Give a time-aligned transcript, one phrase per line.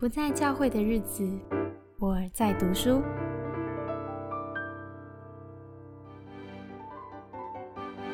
[0.00, 1.30] 不在教会的日子，
[1.98, 3.02] 我在读书。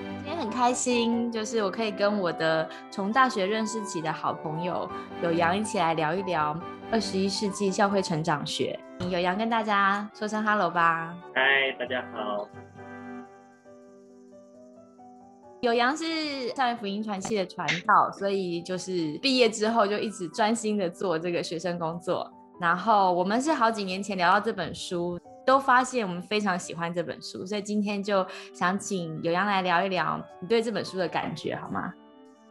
[0.00, 4.90] 今天很开心，就是我可以跟我的从大学认识起的好朋友
[5.22, 6.58] 有阳一起来聊一聊
[6.90, 8.76] 二十一世纪教会成长学。
[9.08, 11.14] 有阳跟大家说声 hello 吧。
[11.36, 12.48] 嗨，大家好。
[15.66, 16.04] 有阳是
[16.50, 22.32] 校园福音传系的传道，所以就是毕业之后就一直专心的做这个学生工作。
[22.60, 28.24] 然后我们是好几年前聊到这本书，都发现我们非常喜欢这本书，所以今天就
[28.54, 31.92] 想请有阳来聊一聊你对这本书的感觉，好吗？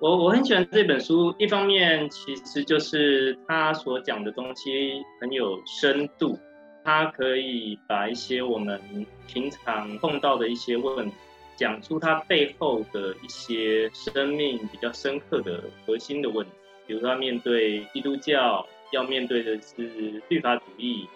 [0.02, 6.38] 我我很喜欢这本书，一方面其实就是他所讲的东西很有深度，
[6.84, 8.78] 他可以把一些我们
[9.26, 11.16] 平常碰到的一些问题。
[11.58, 16.52] 讲出他背后的一些生命比较深刻的核心的问题，
[16.86, 21.08] 比如说他面对基督教要面对的是律法主义，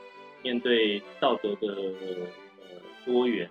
[0.42, 3.50] 面对道德的呃多元。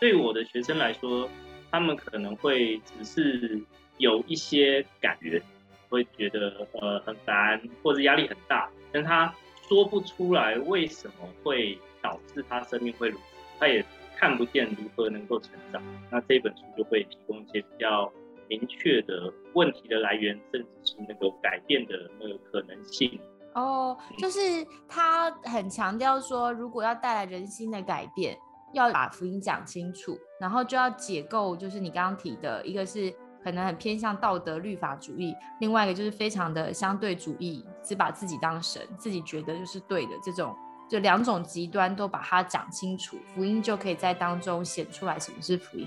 [0.00, 1.28] 对我的学生来说，
[1.70, 3.60] 他们可能会只是
[3.96, 5.42] 有一些感觉，
[5.88, 9.34] 会觉得呃很烦或者压力很大，但他
[9.68, 13.22] 说不出来为什么会导致他生命会如此，
[13.58, 13.84] 他也。
[14.18, 15.80] 看不见如何能够成长，
[16.10, 18.10] 那这本书就会提供一些比较
[18.48, 23.20] 明确的问题的来源，甚至是那个改变的那个可能性。
[23.54, 24.40] 哦，就是
[24.88, 28.36] 他很强调说，如果要带来人心的改变，
[28.72, 40.56] 要把福音讲清楚，然后就要解构，就是你刚刚提的一个是可能很偏向道德律法主义，另外一个就是非常的相对主义，只把自己当神，自己觉得就是对的这种。
[40.88, 45.86] 就两种极端都把它讲清楚，福音就可以在当中显出来什么是福音。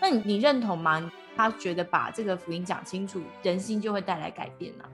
[0.00, 1.10] 那你你认同吗？
[1.34, 4.84] 他觉得把这个福音讲清楚，人心就会带来改变呢？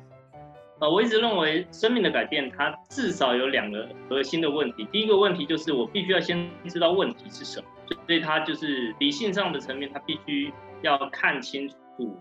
[0.79, 4.87] 呃，我一直认为生命的改变，它至少有两个核心的问题。
[4.93, 7.67] 第一个问题就是我必须要先知道问题是什么，
[8.07, 10.53] 所以它就是理性上的层面，它必须
[10.83, 11.77] 要看清楚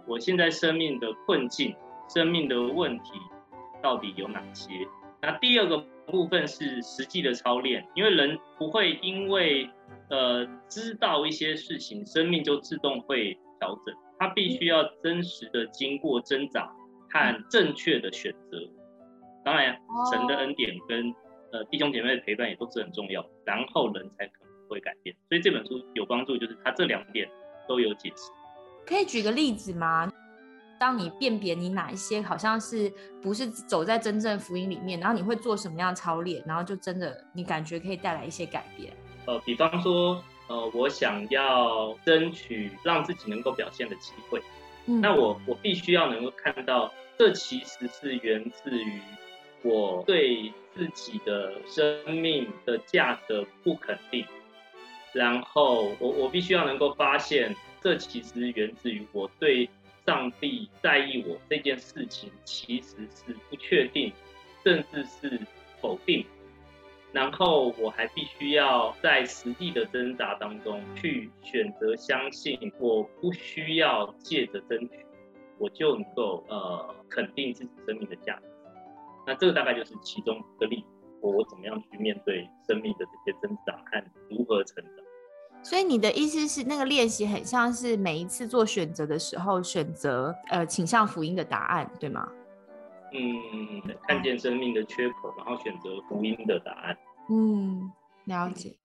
[0.08, 1.76] 我现在生命的困境、
[2.10, 3.12] 生命的问题
[3.84, 4.72] 到底有哪些。
[5.22, 5.86] 那第二个。
[6.12, 9.70] 部分是实际的操练，因为人不会因为
[10.10, 13.96] 呃知道一些事情，生命就自动会调整。
[14.20, 16.66] 他必须要真实的经过挣扎
[17.10, 18.58] 和正确的选择。
[19.46, 19.78] 当然，
[20.12, 21.14] 神的恩典跟
[21.52, 25.16] 呃弟兄姐妹的陪伴也都是很重要，然后人才可能会改变。
[25.30, 27.30] 所以这本书有帮助，就是他这两点
[27.68, 28.32] 都有解释。
[28.86, 30.12] 可以举个例子吗？
[30.80, 38.94] 当你辨别你哪一些好像是不是走在真正福音里面，然后你会做什么样的操练，然后就真的你感觉可以带来一些改变。
[39.26, 44.42] 呃，比方说，呃，我想要争取让自己能够表现的机会，
[44.86, 49.02] 嗯那我我必须要能够看到，这其实是源自于
[49.64, 54.26] 我对自己的生命的价值不肯定，
[55.12, 59.68] 然后我我必须要能够发现，这其实源自于我对。
[60.08, 64.14] 上帝在意我这件事情，其实是不确定，
[64.64, 65.38] 甚至是
[65.82, 66.26] 否定。
[67.12, 75.06] 然后我还必须要在实际的挣扎当中去选择相信，我不需要借着争取，
[75.58, 78.44] 我就能够呃肯定自己生命的价值。
[79.26, 80.88] 那这个大概就是其中一个例子，
[81.22, 85.07] 我怎么样去面对生命的这些挣扎和如何成长。
[85.64, 92.26] 所以你的意思是，那个练习很像是每一次做选择的时候，选择呃倾向福音的答案，对吗？
[93.14, 96.98] 嗯，看见生命的缺口，然后选择福音的答案。
[97.30, 97.92] 嗯，
[98.26, 98.78] 了解。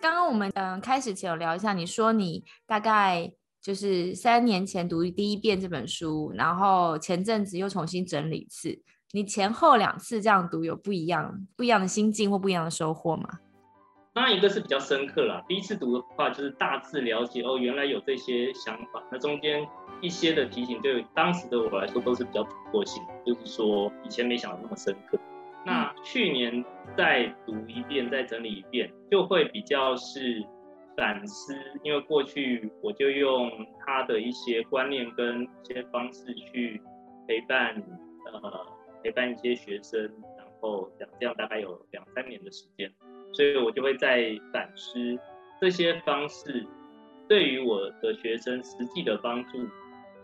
[0.00, 8.80] 刚刚我们嗯开始前有聊一下，你说你大概就是三年前读第一遍这本书，然后前阵子又重新整理一次。
[9.14, 13.28] 你前后两次这样读有不一样、不一样的心境或不一样的收获吗？
[14.14, 15.44] 那一个是比较深刻啦。
[15.46, 19.02] 第一次读的话，就是大致了解哦，原来有这些想法。
[19.12, 19.68] 那中间
[20.00, 25.18] 一些的提醒，对当时的我来说都是比较突破性，就是说以前没想到那么深刻。
[25.66, 26.64] 那去年
[26.96, 30.42] 再读一遍、再整理一遍，就会比较是
[30.96, 33.50] 反思，因为过去我就用
[33.84, 36.80] 他的一些观念跟一些方式去
[37.28, 37.74] 陪伴，
[38.32, 38.40] 呃。
[39.02, 40.00] 陪伴一些学生，
[40.36, 42.92] 然后讲这样大概有两三年的时间，
[43.32, 45.18] 所以我就会在反思
[45.60, 46.66] 这些方式
[47.28, 49.58] 对于我的学生实际的帮助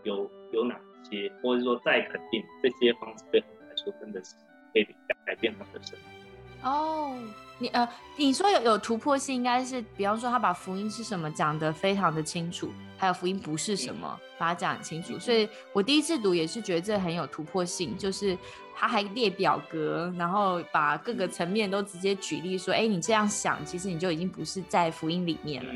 [0.03, 0.79] 有有哪
[1.09, 4.35] 些，或者说再肯定这些方式对他们来说真的是
[4.73, 6.69] 可以改改变他们的生活。
[6.69, 7.17] 哦，
[7.57, 7.87] 你呃，
[8.17, 15.17] 你说有有突破性，应该是比方说他把福音是什么讲得非常的清楚，还有福音不是什么，把它讲清楚。
[15.17, 18.37] 所以我第一次读也是觉得这很有突破性，就是
[18.79, 25.73] 他还列表格，然后把各个层面都直接举例说，哎，你这样想，其实你就已经不是在福音里面了。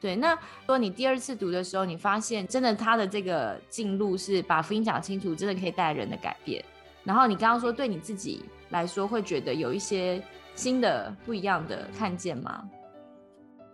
[0.00, 6.64] 对，那说你第二次读的时候，你发现真的他的这个进路是把福音讲清楚，真的可以带来人的改变。
[7.02, 10.22] 然后你刚刚说对你自己来说，会觉得有一些
[10.54, 12.62] 新的不一样的看见吗？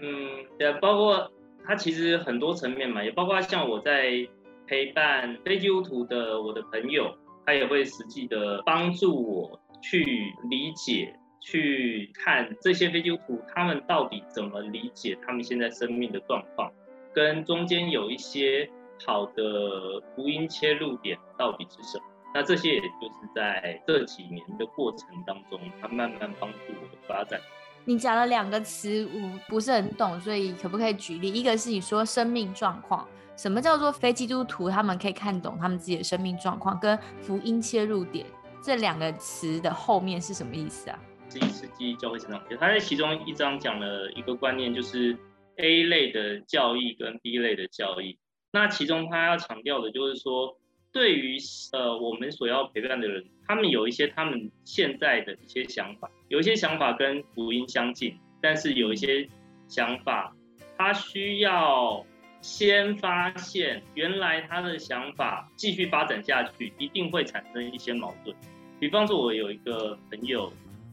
[0.01, 1.31] 嗯，对，包括
[1.67, 4.27] 他其实很多层面嘛，也包括像我在
[4.67, 10.05] 陪伴非基督徒的我的朋友，他也会实际的帮助我去
[10.49, 16.73] 理解、去看这些非基督徒他们到底怎么理解他们现在生命的状况，
[17.13, 18.71] 跟中间有一些
[19.05, 22.05] 好的福音切入点到底是什么？
[22.35, 27.41] 那这些也就是在这几年的过程当中，他慢慢帮助我的发展。
[27.85, 31.33] 你讲了两个词，我不是很懂，所以可不可以举例？
[31.33, 33.07] 一个是你说生命状况，
[33.37, 38.25] 什么叫做非基督徒他们可以看懂他们自己的生命状况，跟福音切入点
[38.63, 40.99] 这两个词的后面是什么意思啊？
[41.29, 45.17] 这一次记忆教会成长，他在其中一章讲了一个观念，就是
[45.57, 48.19] A 类的教义跟 B 类的教义。
[48.53, 50.57] 那其中他要强调的就是说。
[50.93, 51.39] 对于
[51.73, 59.27] 呃我们所要陪伴的人，他们有一些他们现在的一些想法，有一些想法跟福音相近，但是有一些
[59.69, 60.37] 想法，
[60.77, 62.05] 他需要
[62.43, 68.37] 先发现原来他的想法继续发展下去，一定会产生一些矛盾。
[68.79, 70.53] 比方说，我有一个朋友，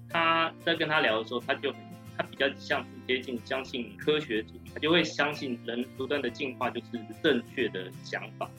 [0.09, 1.79] 他在跟他聊的时候，他就很
[2.17, 8.49] 他比较像是接近相信科学主义，他就会相信人不断的进化就是正确的想法。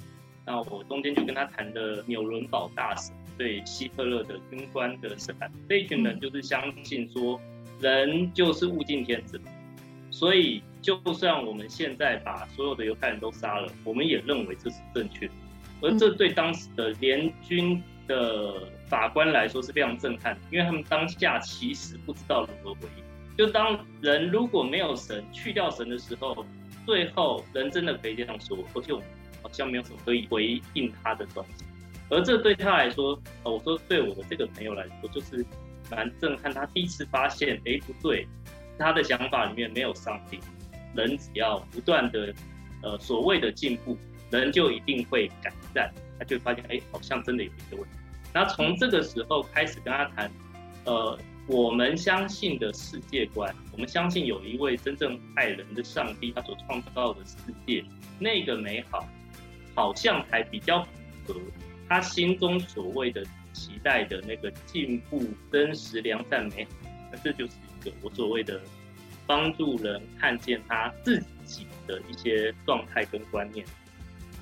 [0.47, 7.41] 那我中间就跟他谈的纽伦堡大神对希特勒的军官的审判，这一群人就是相信说
[7.79, 9.39] 人就是物竞天择，
[10.11, 15.33] 所以就算我们现在把所有的犹太人都杀了，我们也认为这是正确的。
[15.83, 23.05] 而这对当时的联军的法官来说是非常震撼，因为他们当下其实不知道如何回应。
[23.39, 26.45] 就当人如果没有神，去掉神的时候，
[26.85, 29.07] 最后人真的可以这样说，而且我们。
[29.43, 31.65] 好像没有什么可以回应他的东西，
[32.09, 35.45] 而这对他来说，呃我说对我的这个朋友来说，就是
[35.91, 36.53] 蛮震撼。
[36.53, 38.27] 他第一次发现，哎，不对，
[38.79, 40.39] 他的想法里面没有上帝，
[40.95, 42.35] 人只要不断的，
[42.83, 43.97] 呃，所谓的进步，
[44.31, 45.93] 人就一定会改善。
[46.19, 47.97] 他就发现，哎，好像真的有一个问题。
[48.33, 50.31] 那从这个时候开始跟他谈，
[50.85, 57.37] 呃，我们相信的世界观，我们相信有一位真正爱人的上帝，他所创造的世
[57.67, 57.85] 界，
[58.19, 59.09] 那个美好。
[59.75, 60.83] 好像还比较
[61.25, 61.41] 符合
[61.89, 66.71] 他心中所谓的期待的那个进步、真实、良善、美好。
[67.13, 68.61] 那这就是一个我所谓的
[69.27, 73.67] 帮助人看见他自己的一些状态跟观念。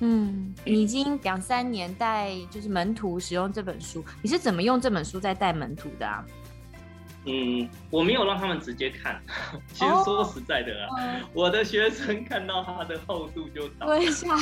[0.01, 6.25] 嗯，你已经两三年带就是门徒使用这本书，你是怎么用这本书在带门徒的啊？
[7.25, 9.21] 嗯，我没有让他们直接看。
[9.73, 13.87] 其实说实在的啊，我的学生看到它的厚度就倒。
[13.87, 14.35] 对下，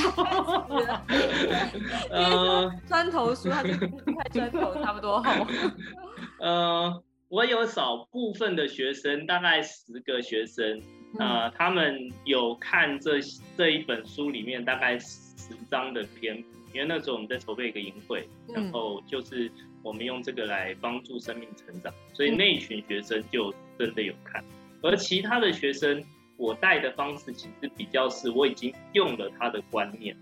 [2.11, 5.47] 呃，砖头书它跟一块砖头差不多厚。
[6.39, 10.79] 呃，我有少部分的学生，大概十个学生，
[11.17, 13.19] 呃，他们有看这
[13.57, 16.37] 这一本书里面大概十章的篇，
[16.73, 19.51] 因为那时候我们在筹备一个营会，然后就是。
[19.83, 24.43] 我们用这个来帮助生命成长，所以那一群学生就真的有看，
[24.81, 26.03] 而其他的学生，
[26.35, 30.15] 我带的方式其实比较是我已经用了他的观念，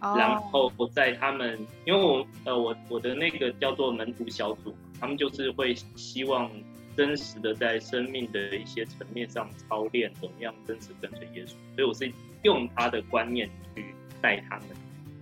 [0.00, 6.50] 然后在他们，因为我呃我我的那个叫做门徒小组，他们就是会希望
[6.96, 14.68] 真实的在生命的一些层面上操练，怎么样真实跟随耶稣，所以我是用他的观念去带他们。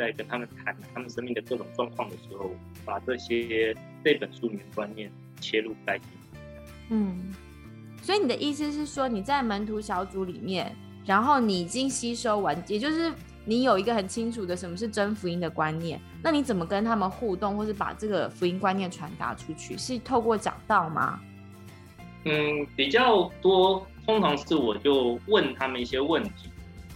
[0.00, 2.50] 在跟他们谈他们生命的各种状况的时候，
[2.86, 6.08] 把这些这本书里面观念切入在进。
[6.88, 7.34] 嗯，
[8.02, 13.12] 所以你的意思是说，你在门徒小组里面，然后你已经吸收完，也就是
[13.44, 19.76] 你有一个很清楚的什么是真福音的观念，那你怎么跟他们互动，或是把这个福音观念传达出去？
[19.76, 21.20] 是透过讲道吗？
[22.24, 26.50] 嗯，比较多，通常是我就问他们一些问题。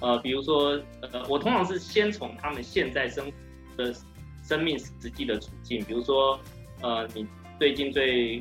[0.04, 3.32] 呃，比如说，呃，我通常是先从他们现在生
[3.74, 3.94] 的
[4.42, 6.38] 生命实际的处境，比如说，
[6.82, 7.26] 呃，你
[7.58, 8.38] 最近最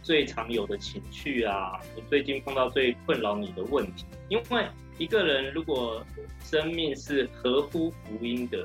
[0.00, 4.64] 最常有的情绪啊，你最近碰到最困扰你的问题，因为
[4.96, 6.06] 一个人如果
[6.44, 8.64] 生命是合乎福音的，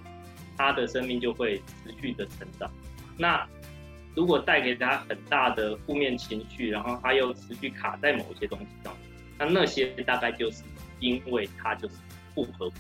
[0.56, 2.72] 他的生命就会持续的成长。
[3.18, 3.44] 那
[4.14, 8.96] 如果带给他很大的负面情绪，然后他又持续卡在某些东西上，
[9.40, 10.62] 那那些大概就是
[11.00, 11.96] 因为他就是。
[12.34, 12.72] 不合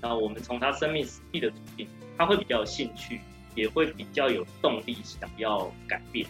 [0.00, 1.86] 然后我们从他生命实际的处境，
[2.18, 3.20] 他会比较有兴趣，
[3.54, 6.26] 也会比较有动力想要改变。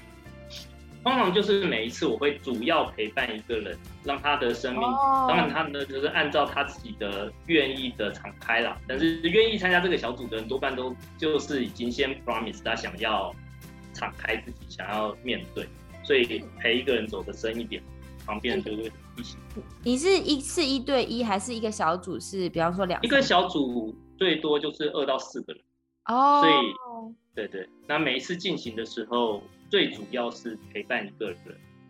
[1.03, 4.83] 通常就是每一次我会主要陪伴一个人，让他的生命，
[5.27, 8.79] 当然他呢就是按照他自己的愿意的敞开了。
[8.87, 13.35] 但是愿意参加这个小组的人，多半都就是已经先 promise 他想要
[13.95, 15.67] 敞开自己，想要面对，
[16.05, 17.83] 所以陪一个人走的深一点，
[18.27, 18.93] 旁边就会。
[19.83, 22.19] 你是一次一对一，还是一个小组？
[22.19, 25.63] 是比方说两一个小组最多就是二到四个人
[26.07, 26.41] 哦。
[26.41, 29.43] 所以对对，那每一次进行的时候。
[29.73, 31.39] 最主要是陪伴一个人，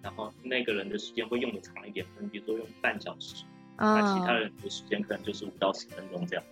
[0.00, 3.43] 然后那个人的时间会用的长一点，可能比如说用半小时，
[3.76, 6.45] 那其他人的时间可能就是五到十分钟这样。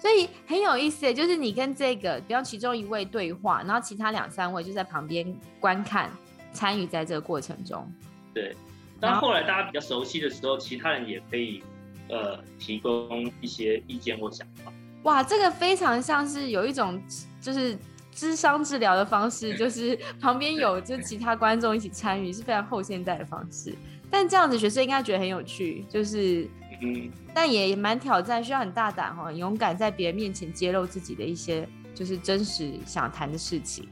[0.00, 6.10] 所以很有意思，就是你跟这个，比方其中一位对话，然后其他两三位就在旁边观看、
[6.52, 7.88] 参与在这个过程中。
[8.34, 8.56] 对，
[9.02, 11.62] 当后来大家比较熟悉的时候，其他人也可以
[12.08, 14.72] 呃提供一些意见或想法。
[15.02, 17.02] 哇，这个非常像是有一种
[17.40, 17.76] 就是。
[18.14, 23.74] 智商治疗的方式就是旁边有就其他观众一起参与，是非常后现代的方式。
[24.10, 26.46] 但这样子学生应该觉得很有趣，就是
[26.82, 33.88] 嗯，但也蛮挑战，需要很大胆哈，勇敢在别人面前揭露自己的一些就是真实想谈的事情。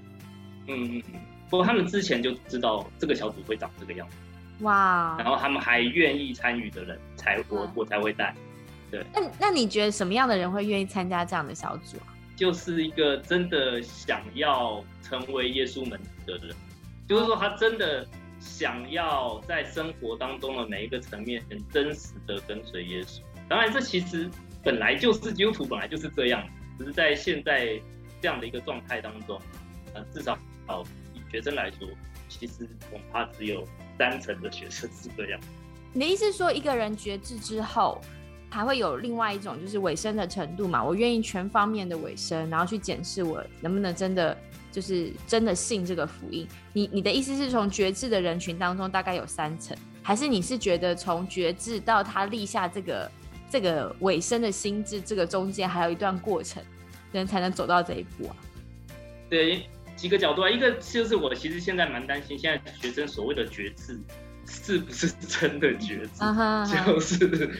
[0.67, 1.21] 嗯嗯嗯。
[1.49, 4.17] 不过他们之前就知道这个小组会长这个样子。
[4.61, 5.17] 哇。
[5.19, 8.35] 然后他们还愿意参与的人，才我我才会带。
[8.91, 9.05] 对。
[9.15, 12.15] 那那你觉得什么样的人会愿意参加这样的小组啊？
[12.37, 16.57] 就是一个真的想要成为耶稣门徒的人，
[17.07, 18.07] 就是说他真的
[18.41, 23.21] 想要在生活当中的每一个层面很真实的跟随耶稣。
[23.47, 24.31] 当然，这其实
[24.65, 26.43] 本来就是基督徒本来就是这样，
[26.79, 27.79] 只是在现在
[28.23, 29.39] 这样的一个状态当中，
[29.93, 31.87] 呃，至少好以学生来说，
[32.31, 33.69] 其实恐怕只有
[34.01, 35.39] 三成的学生是这样。
[35.93, 38.01] 你的意思说，一个人觉知之后？
[38.53, 40.83] 还会有另外一种，就是尾声的程度嘛。
[40.83, 44.37] 我愿意全方面的尾声，然后去检视我能不能真的
[44.73, 46.49] 就是真的信这个福音。
[46.73, 53.11] 你你的意思是从觉知的人群当中大概有三层，还是你是觉得从觉知到他立下这个
[53.49, 56.61] 这个尾声的心智，这个中间还有一段过程，
[57.13, 58.35] 人才能走到这一步啊？
[59.29, 59.63] 对，
[60.01, 64.01] 几个角度啊，一个就是我其实现在蛮担心，现在学生所谓的觉知
[64.47, 66.25] 是不是真的觉知，
[66.75, 67.51] 就是。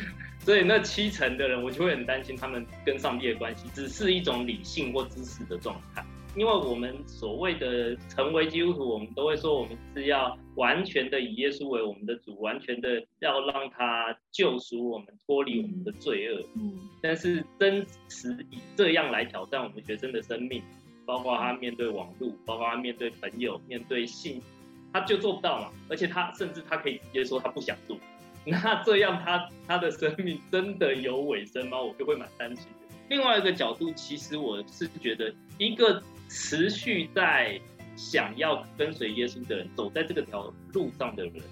[0.43, 6.03] 所以那七成的人，我就会很担心他们跟上帝的关系只是一种理性或知识的状态。
[6.35, 16.41] 因为我们所谓的成为基督徒，我们都会说我们是要完全的以耶稣为我们的主，完全的要让他救赎我们，脱离我们的罪恶。
[16.55, 16.73] 嗯。
[17.03, 20.63] 但是真实以这样来挑战我们学生的生命，
[21.11, 24.41] 包括他面对网络，包括他面对朋友，面对性，
[24.93, 25.73] 他就做不到嘛。
[25.89, 27.99] 而且他甚至他可以直接说他不想做。
[28.47, 31.83] 那这样，他他的生命真的有尾声吗？
[31.83, 32.95] 我就会蛮担心的。
[33.09, 37.61] 另外一个角度，其实我是觉得，一个持续在
[37.97, 41.43] 想要跟随耶稣的人，走在这个条路上的人，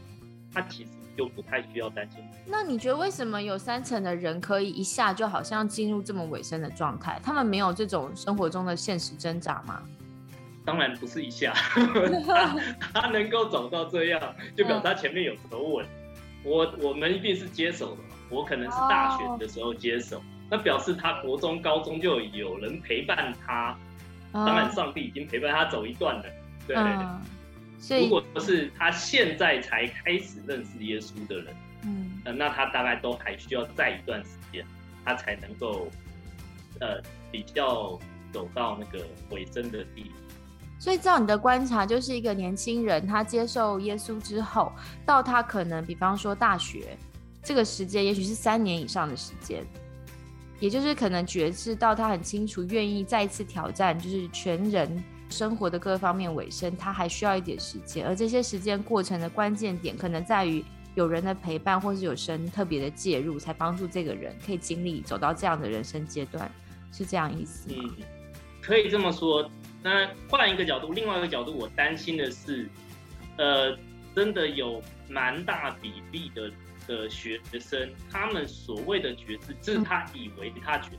[0.55, 2.21] 他其实就不太需要担心。
[2.47, 7.21] 那你觉得为什么有三成的人可以一下就好像进入这么尾声的状态？
[7.25, 9.83] 他们没有这种生活中的现实挣扎吗？
[10.65, 11.53] 当然不是一下，
[12.29, 14.23] 他他能够走到这样，
[14.57, 15.85] 就表示他前面有走稳。
[16.45, 23.77] 我我们一定是接手的，我可能是大学的时候接手，那表示他国中、高中就有人陪伴他，
[24.33, 26.25] 当然上帝已经陪伴他走一段了，
[26.65, 26.77] 对。
[27.79, 31.55] 所以如果是他现在才开始认识耶稣的人，
[31.85, 34.67] 嗯，那他大概都还需要再一段时间，
[35.05, 35.89] 他才能够，
[36.81, 37.99] 呃，比较
[38.33, 40.11] 走到那个尾声的地。
[40.81, 44.73] 所以，照你的观察，就是一个年轻人，他接受耶稣之后，
[45.05, 46.97] 到他可能，比方说大学
[47.43, 49.65] 这个时间，也许是三年以上的时间，
[50.61, 58.07] 也就是可能觉知到他很清楚，愿意再次挑战，就是全人生活的各方面尾声，他还需要一点时间。
[58.07, 66.51] 而这些时间过程的关键点，可能在于有人的陪伴，或是有神特别的介入，才帮助这个人可以经历走到这样的人生阶段，
[66.93, 67.69] 是这样意思？
[67.71, 67.91] 嗯，
[68.61, 69.49] 可以这么说。
[69.83, 72.69] 那换一个角度，另外一个角度，我担心的是，
[73.37, 73.79] 呃，
[74.17, 76.51] 真的有蛮大比例的
[76.89, 80.99] 的学生，他们所谓的觉知，是他以为他觉知，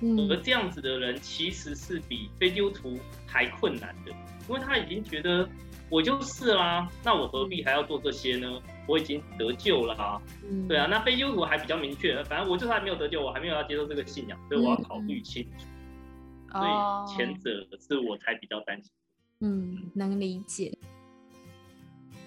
[0.00, 4.10] 而这样子的人其实是比非丢图还困难的，
[4.48, 5.48] 因为他已经觉得
[5.88, 8.60] 我就是啦，那我何必还要做这些呢？
[8.86, 10.22] 我已经得救了，
[10.68, 15.66] 对啊，那非丢图还比较明确，反正我就还没有得救，我还没有要接受这个信仰，所以我要考虑清楚。
[16.52, 18.92] 所以前者是我才比较担心。
[19.40, 20.72] 嗯，能理解。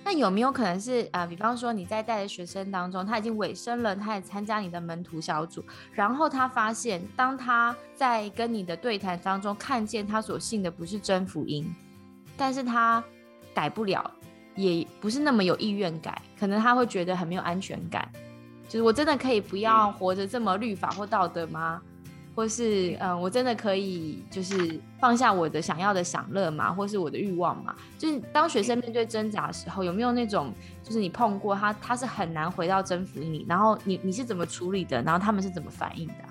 [0.04, 11.72] 那有没有可能是啊、比方说你在带的学生当中，他已经尾声了，他也参加你的门徒小组，然后他发现，当他在跟你的对谈当中看见他所信的不是真福音，
[12.36, 13.04] 但是他
[13.54, 14.10] 改不了，
[14.56, 18.10] 也不是那么有意愿改，可能他会觉得很没有安全感，
[18.68, 21.82] 就是我真的可以不要活着这么律法或道德吗？
[22.40, 27.76] 或是嗯，我真的可以就是放下我的想要的享乐嘛，或是我的欲望嘛？
[27.98, 35.02] 就是当学生面对挣扎的时候，有没有那种就是你碰过他，他是很难回到征服你，然后你你是怎么处理的？
[35.02, 36.30] 然后他们是怎么反应的啊、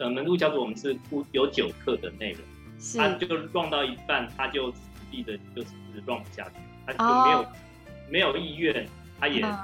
[0.00, 2.42] 呃，门路教主我们是不有九课的内容，
[2.78, 4.76] 是他就 run 到一半，他就实
[5.10, 5.68] 际的就是
[6.06, 7.46] run 不下去，他就没有、哦
[8.10, 8.86] 没有意愿，
[9.18, 9.56] 他也嗯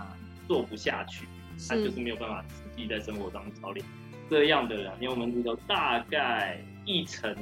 [0.49, 1.29] 做不下去，
[1.69, 3.85] 他就是是没有办法实际在生活当中操练。
[4.31, 7.35] 这样的两年门路小组大概一成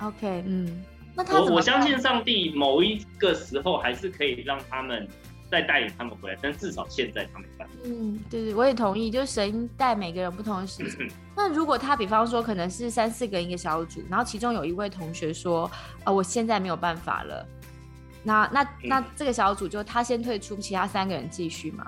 [0.00, 0.82] ，OK，嗯，
[1.14, 5.08] 那他我我相信上帝某一个时候还是可以让他们
[5.50, 7.66] 再带领他们回来，但至少现在他没办。
[7.66, 7.74] 法。
[7.84, 11.08] 嗯，对对，我也同意，就是神带每个人不同的时间。
[11.34, 15.70] 那如果他比方说可能是三四个人一个小组，然后其中有一位同学说，
[16.04, 17.46] 呃，我现在没有办法了，
[18.22, 21.86] 那那那这个小组就他先退出，其他三个人继续嘛？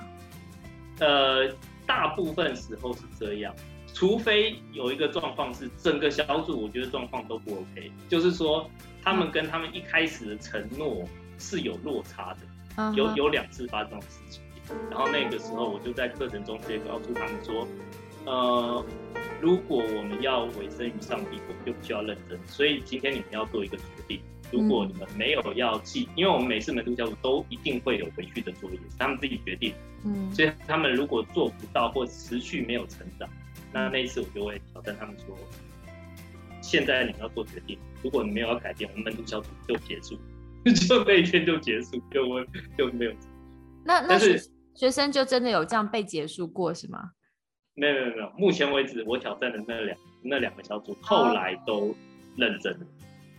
[1.00, 1.52] 呃，
[1.86, 3.54] 大部分时候是这样，
[3.94, 8.68] 除非有一个状况是整个小组，我觉得状况都不 OK，就是说
[9.02, 11.06] 他们跟他们一开始的承诺
[11.38, 14.42] 是有落差的，有有两次发生这种事情，
[14.90, 17.66] 然后那个时候我就在课程中直接告诉他们说，
[18.24, 18.84] 呃，
[19.40, 24.20] 如果我们要委身于上帝，我们就必须要认真，所以今天你们要做一个决定。
[24.50, 29.72] 如果你们没有要记，因为我们每次门徒小组都一定会有回去的作业，他们自己决定。
[30.04, 33.28] 嗯所以他们如果做不到或持续没有成长，
[33.72, 35.36] 那那一次我就会挑战他们说：
[36.60, 40.16] 现在你们要做决定，如果你没有要改变，我们门徒小组就结束，
[40.88, 42.44] 就那一天就结束，就我
[42.76, 43.12] 就没有
[43.84, 47.12] 那那但是学学生就真的有这样被结束过是吗？
[47.74, 51.94] 没有没有没有，目前为止我挑战的那两那两个小组后来都
[52.36, 52.86] 认真了。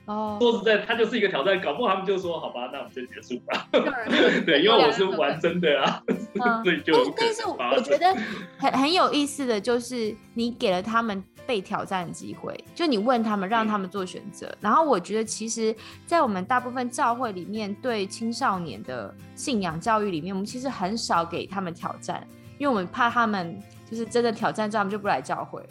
[0.05, 3.67] 哦，说实在，它就是一个挑战，搞不好他们就说好吧，那我们就结束吧。
[4.45, 6.17] 对，因为我是玩真的啊，嗯
[6.63, 8.13] 所以就但但是我觉得
[8.57, 14.53] 很很有意思的就是，你给了他们被挑战的机会，就你问他们，让他们做选择。
[14.59, 15.73] 然后我觉得，其实，
[16.05, 22.25] 在我们大部分教会里面，对青少年的信仰教育里面，我们其实很少给他们挑战，
[22.57, 23.57] 因为我们怕他们
[23.89, 25.61] 就是真的挑战之后，他们就不来教会。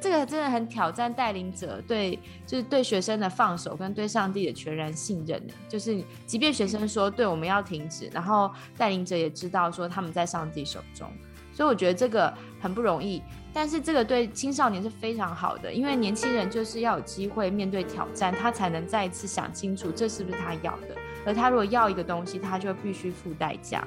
[0.00, 5.52] 这个真的很挑战带领者对，就是对学生的放手跟对上帝的全然信任呢。
[5.68, 11.08] 就是即便学生说对我们要停止，然后带领者也知道说他们在上帝手中，
[11.52, 13.22] 所以我觉得这个很不容易。
[13.52, 20.96] 但是这个对青少年是非常好的，因为年轻人就是要有机会面对挑战，他才能再一次想清楚这是不是他要的。
[21.26, 23.86] 而他如果要一个东西，他就必须付代价。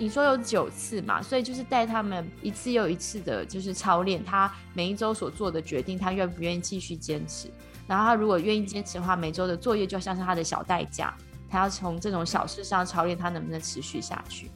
[0.00, 7.50] 你说有九次嘛，所以就是带他们一次又一次的，就是操练他每一周所做的决定，他愿不愿意继续坚持。
[7.86, 11.14] 然后他如果愿意坚持的话，每周的作业就像是他的小代价，
[11.50, 14.50] 他要从这种小事上操练，他能不能持续下去。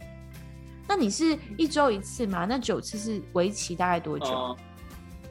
[0.89, 2.47] 那你是一周一次吗？
[2.49, 4.25] 那九次是为期大概多久？
[4.25, 4.57] 呃，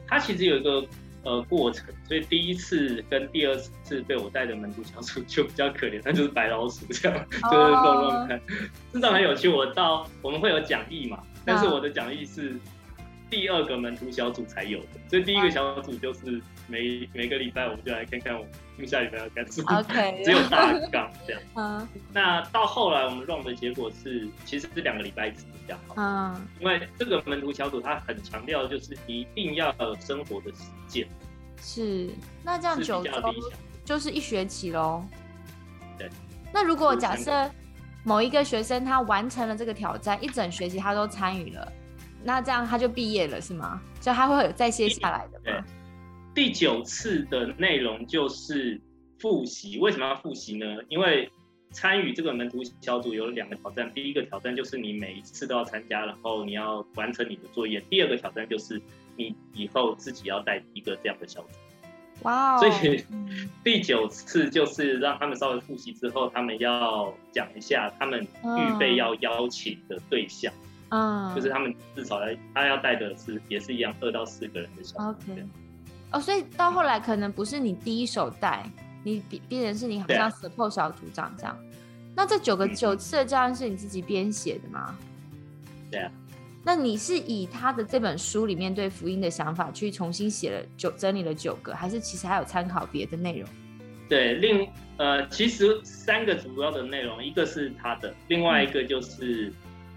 [0.06, 0.86] 它其实有一个
[1.24, 8.40] 呃过程，所以第一次跟第二次被我带的门徒小组就比较可怜，那就是白老鼠这样， 就是乱乱看，
[8.92, 9.48] 真的很有趣。
[9.48, 12.54] 我到我们会有讲义嘛，但是我的讲义是
[13.30, 18.50] 第二个门徒小组才有的，所以第一个小组就是每每个礼拜我们就来看看我们
[18.86, 19.78] 下礼拜要干什么。
[19.78, 21.42] OK， 只有大纲这样。
[21.54, 25.94] 嗯那到后来我们 run 的结果是，其实是两个礼拜一次比较好。
[25.96, 31.06] 嗯因为这个门徒小组他很强调，就是一定要有生活的实践，
[31.62, 32.10] 是。
[32.42, 33.48] 那这样是九周比较。
[33.84, 35.04] 就是一学期喽。
[35.98, 36.08] 对。
[36.52, 37.50] 那如果假设
[38.02, 41.72] 某一个学生他完成了这个挑战，一整学期他都参与了，
[42.22, 43.80] 那这样他就毕业了是吗？
[44.00, 45.64] 就他会有再接下来的对吗？
[46.34, 48.80] 第九次的内容就是
[49.20, 49.78] 复习。
[49.78, 50.66] 为什么要复习呢？
[50.88, 51.30] 因为
[51.70, 58.80] 参与这个门徒小组有两个挑战，第一个挑战就是你每一次都要参加，然后你要完成你的作业；第二个挑战就是
[59.16, 61.48] 你以后自己要带一个这样的小组。
[62.22, 62.58] 哇哦！
[62.58, 70.52] 所以嗯 第九次就是让他们稍微复习之后，他们要讲一下他们预备要邀请的对象，
[70.90, 75.32] 嗯，就是他们至少要他要带的是也是一样二到四个人的小组。
[76.14, 78.64] 哦，所以到后来可能不是你第一手带，
[79.02, 81.58] 你别别人是你好像 support 小组长这样。
[82.14, 84.96] 那这九个嗯九次的教案是你自己编写的吗？
[85.90, 86.10] 对啊。
[86.62, 93.48] 那你是以他的这本书里面对福音的想法去重新写了九整理了九个，还是其实还有参考别的内容？
[94.08, 99.52] 对，另呃，其实三个主要的内容，一个是他的，另外一个就是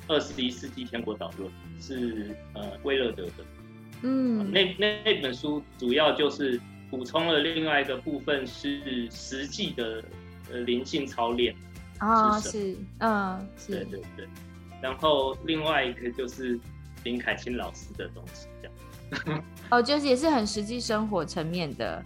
[0.08, 3.46] 二十一世纪天国导论，是呃威勒德的。
[4.02, 10.04] 嗯，那那那本书主要就是补充了另外一个部分，是实际的
[10.52, 11.56] 呃灵性操练。
[12.00, 14.28] 啊，是是，嗯，是，对对对。
[14.82, 16.60] 然后另外一个就是
[17.04, 19.44] 林凯欣老师的东西，这样。
[19.72, 22.04] 哦，就是也是很实际生活层面的，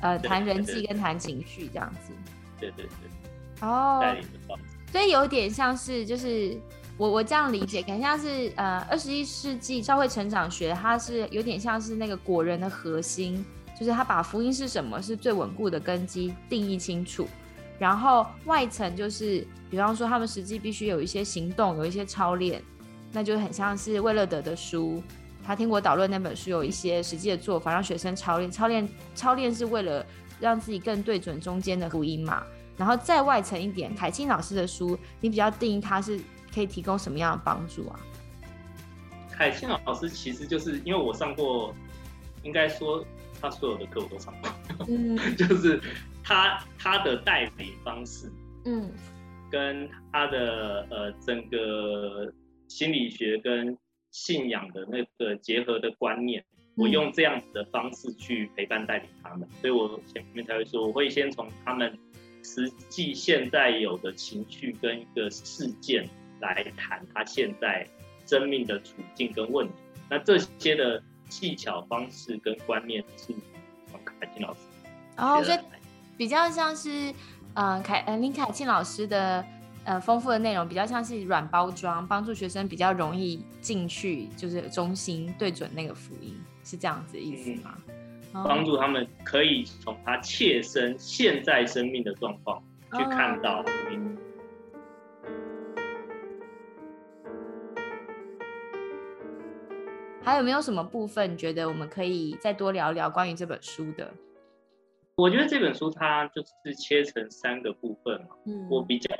[0.00, 2.12] 呃，谈人际跟谈情绪这样子。
[2.58, 4.64] 对对对，哦，带领的方式。
[4.90, 6.56] 所以有点像是，就是
[6.96, 13.44] 我我这样理解，感觉像是呃，二十一世纪教会成长学，它是有点像是那个果仁的核心，
[13.78, 17.26] 就是它把福音是什么是最稳固的根基定义清楚，
[17.80, 22.62] 然后外层就是，比方说他们实际必须有一些行动，有一些操练，
[23.10, 25.02] 那就很像是魏乐德的书。
[25.46, 30.06] 他听我导论那本书有一些实际的做法，让学生操练，操练，操练是为了
[30.38, 32.42] 让自己更对准中间的福音嘛。
[32.76, 36.18] 然后再外层一点，凯庆老师的书，你比较定义它是
[36.54, 37.98] 可以提供什么样的帮助啊？
[39.32, 41.74] 凯庆老师其实就是因为我上过，
[42.44, 43.04] 应该说
[43.40, 44.50] 他所有的课我都上过，
[44.88, 45.16] 嗯。
[45.36, 45.80] 就是
[46.22, 48.30] 他他的带领方式
[48.64, 48.90] 嗯。
[49.50, 52.32] 跟他的呃整个
[52.68, 53.76] 心理学跟
[54.10, 56.44] 信仰的那个结合的观念，
[56.76, 61.96] 我嗯用这样子的方式去陪伴带领他们，所以我前面才会说，我会先从他们
[62.42, 66.08] 实际现在有的情绪跟一个事件
[66.40, 67.86] 来谈他现在
[68.26, 69.74] 生命的处境跟问题。
[70.08, 73.32] 那这些的技巧、方式跟观念是
[73.90, 74.60] 从凯庆老师
[75.16, 77.12] 哦，所以学来的比较像是
[77.54, 79.44] 呃凯呃林凯庆老师的
[79.84, 87.76] 呃丰富的内容，比较像是软包装，帮助学生比较容易进去，就是中心对准那个福音，是这样子的意思吗？
[88.32, 92.60] 哦帮助他们可以从他切身现在生命的状况
[92.92, 94.13] 去看到哦福音。
[100.24, 104.10] 还有没有什么部分你觉得我们可以再多聊聊关于这本书的？
[105.16, 108.28] 我觉得这本书它就是切成三个部分嘛。
[108.46, 109.14] 嗯我比较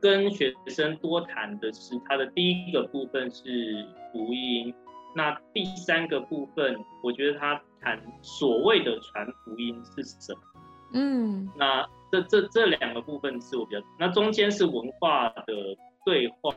[0.00, 4.74] 跟学生多谈的是，它的第一个部分是福音，
[5.14, 10.40] 那第三个部分，我觉得他谈所谓的传福音是什么。
[10.94, 15.54] 嗯那这这这两个部分是我比较，那中间是文化的
[16.04, 16.52] 对话，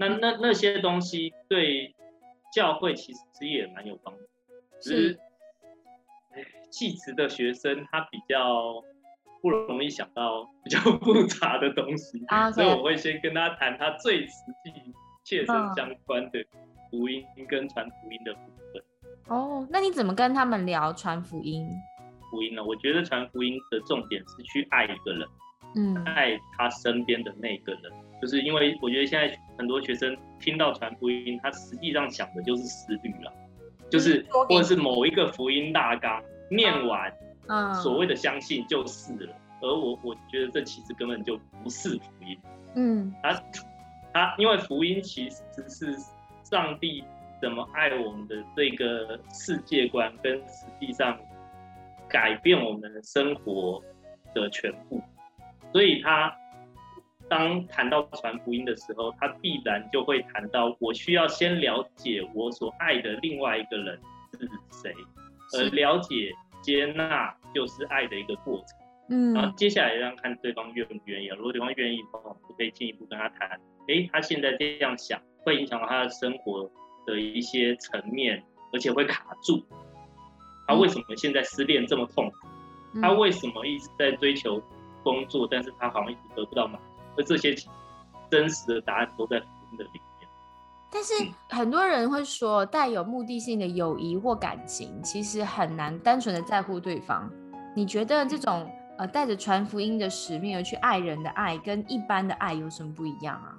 [0.00, 1.94] 那那那些东西对
[2.52, 4.20] 教会其实也蛮有帮助，
[4.80, 5.18] 只是是
[6.34, 8.82] 哎气词的学生他比较
[9.40, 14.34] 不容易想到比较复杂的东西， 啊所以我会先跟他谈他最实
[14.64, 14.72] 际、
[15.24, 16.44] 切身嗯相关的
[16.90, 18.40] 福音跟传福音的部
[18.72, 18.82] 分。
[19.28, 21.66] 哦，那你怎么跟他们聊传福音？
[22.30, 25.28] 福音呢，我觉得传福音的重点是去爱一个人。
[25.74, 27.90] 嗯爱他身边的那个人，
[28.22, 33.32] 就是因为我觉得现在很多学生听到传福音，他实际上想的就是死语了，
[33.90, 37.12] 就是或者是某一个福音大纲念完，
[37.48, 39.34] 嗯，所谓的相信就是了。
[39.60, 42.38] 而我我觉得这其实根本就不是福音，
[42.76, 43.42] 嗯他
[44.12, 45.96] 他因为福音其实是
[46.44, 47.02] 上帝
[47.40, 51.18] 怎么爱我们的这个世界观，跟实际上
[52.08, 53.82] 改变我们生活
[54.32, 55.02] 的全部。
[55.72, 56.32] 所以他
[57.32, 63.98] 当谈到传福音的时候，他必然就会谈到我需要先了解我所爱的另外一个人
[64.38, 64.94] 是谁，
[65.56, 69.32] 而了解接纳就是爱的一个过程。
[69.32, 71.36] 然后嗯接下来让看对方愿不愿意啊。
[71.38, 73.58] 如果对方愿意的话，我们就可以进一步跟他谈。
[73.88, 76.70] 诶，他现在这样想，会影响到他的生活
[77.06, 79.64] 的一些层面，而且会卡住。
[80.68, 83.00] 他为什么现在失恋这么痛苦？
[83.00, 84.62] 他嗯为什么一直在追求
[85.02, 86.91] 工作，但是他好像一直得不到满足？
[87.16, 87.54] 而这些
[88.30, 90.02] 真实的答案都在福音的里面。
[90.90, 91.14] 但是
[91.48, 97.30] 很多人会说，带有目的性的友谊或感情，其实很难单纯的在乎对方。
[97.74, 103.56] 你觉得这种呃带着传福音的使命而去爱人的爱，跟一般的爱有什么不一样啊？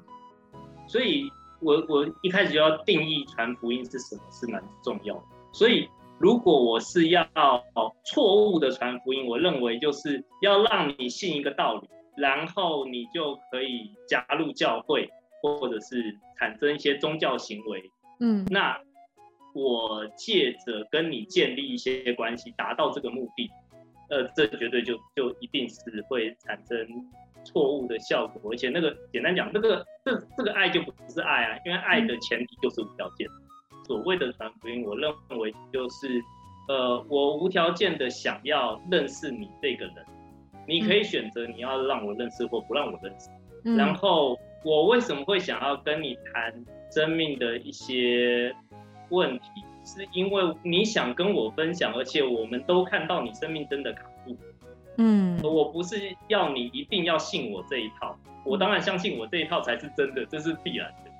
[0.87, 1.23] 所以
[1.59, 5.23] 我我一开始就要定义传福音是什么，是蛮重要的。
[5.51, 5.89] 所以
[6.19, 7.27] 如果我是要
[8.05, 15.09] 错误的传福音，我认为就是要让你信一个道理，然后你就可以加入教会，
[15.41, 17.83] 或者是产生一些宗教行为。
[18.19, 18.79] 嗯那
[19.53, 23.49] 我借着跟你建立一些关系，达到这个目的，
[24.09, 26.87] 呃，这绝对就就一定是会产生
[27.43, 33.27] 错误的效果，而且那个简单讲，这个这这个爱就不是爱啊，因为爱的前提就是无条件。
[33.85, 36.23] 所谓的传福音，我认为就是，
[36.69, 39.95] 呃，我无条件的想要认识你这个人，
[40.67, 43.29] 你可以选择你要让我认识或不让我认识。
[43.65, 48.53] 嗯然后我为什么会想要跟你谈生命的一些
[49.09, 49.45] 问题，
[49.85, 54.37] 是因为你想跟我分享，而且我们都看到你生命真的卡住。
[54.97, 61.11] 嗯我不是要你一定要信我这一套，我当然相信我这一套才是真的，这是必然的。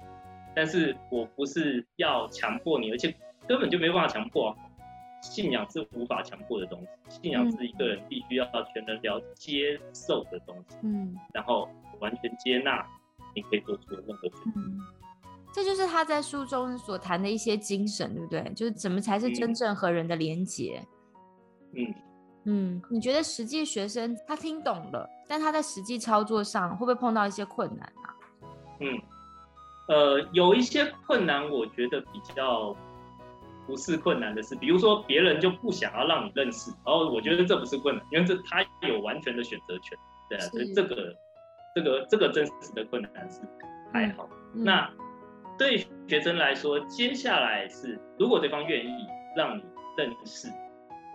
[0.56, 3.14] 但是我不是要强迫你，而且
[3.48, 4.56] 根本就没办法强迫啊。
[5.24, 11.70] 信仰是无法强迫的东西，信仰是一个人必须要全能了接受的东西，嗯然后
[12.02, 12.86] 完全接纳
[13.34, 14.54] 你可以做出的任何决定。
[14.58, 14.80] 嗯，
[15.54, 18.54] 这就是他在书中所谈的一些精神，对不对？
[18.54, 20.86] 就是怎么才是真嗯正和人的连结。
[21.76, 21.94] 嗯，
[22.44, 28.14] 嗯，你觉得实际学生他听懂了，但他在实际操作上会不会碰到一些困难啊？
[28.82, 29.02] 嗯，
[29.88, 32.76] 呃，有一些困难，我觉得比较
[33.66, 39.98] 不是困难的事，比如说别人就不想要让你认识，然后我觉得这不是困难，因为这他有完全的选择权，
[40.30, 41.16] 对啊，所以这个
[41.76, 43.42] 这个这个真实的困难是
[43.94, 44.30] 还好。
[44.54, 44.90] 嗯那
[45.58, 49.64] 对学生来说，接下来是如果对方愿意让你
[49.98, 50.48] 认识，